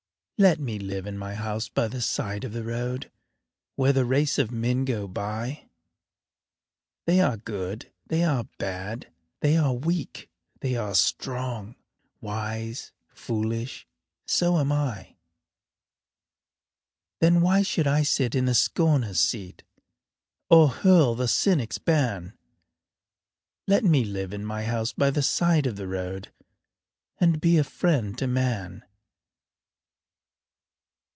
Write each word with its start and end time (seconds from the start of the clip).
Let 0.41 0.59
me 0.59 0.79
live 0.79 1.05
in 1.05 1.19
my 1.19 1.35
house 1.35 1.69
by 1.69 1.87
the 1.87 2.01
side 2.01 2.43
of 2.43 2.51
the 2.51 2.63
road, 2.63 3.11
Where 3.75 3.93
the 3.93 4.05
race 4.05 4.39
of 4.39 4.51
men 4.51 4.85
go 4.85 5.07
by 5.07 5.69
They 7.05 7.19
are 7.21 7.37
good, 7.37 7.91
they 8.07 8.23
are 8.23 8.47
bad, 8.57 9.11
they 9.41 9.55
are 9.55 9.71
weak, 9.75 10.31
they 10.61 10.75
are 10.75 10.95
strong, 10.95 11.75
Wise, 12.21 12.91
foolish 13.13 13.85
so 14.25 14.57
am 14.57 14.71
I. 14.71 15.13
Then 17.19 17.41
why 17.41 17.61
should 17.61 17.85
I 17.85 18.01
sit 18.01 18.33
in 18.33 18.45
the 18.45 18.55
scorner's 18.55 19.19
seat, 19.19 19.61
Or 20.49 20.69
hurl 20.69 21.13
the 21.13 21.27
cynic's 21.27 21.77
ban? 21.77 22.33
Let 23.67 23.83
me 23.83 24.03
live 24.03 24.33
in 24.33 24.43
my 24.43 24.63
house 24.63 24.91
by 24.91 25.11
the 25.11 25.21
side 25.21 25.67
of 25.67 25.75
the 25.75 25.87
road 25.87 26.31
And 27.19 27.39
be 27.39 27.59
a 27.59 27.63
friend 27.63 28.17
to 28.17 28.25
man. 28.25 28.83